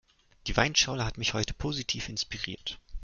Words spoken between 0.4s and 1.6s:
Die Weinschorle hat mich heute